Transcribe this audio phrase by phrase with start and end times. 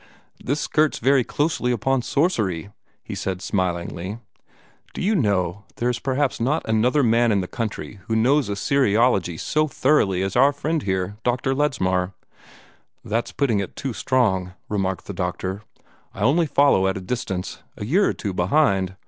[0.43, 2.71] "This skirts very closely upon sorcery,"
[3.03, 4.17] he said smilingly.
[4.95, 9.37] "Do you know, there is perhaps not another man in the country who knows Assyriology
[9.39, 11.53] so thoroughly as our friend here, Dr.
[11.53, 12.13] Ledsmar."
[13.05, 15.61] "That's putting it too strong," remarked the Doctor.
[16.15, 18.95] "I only follow at a distance a year or two behind.